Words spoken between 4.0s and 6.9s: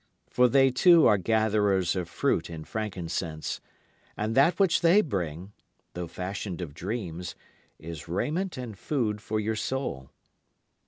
and that which they bring, though fashioned of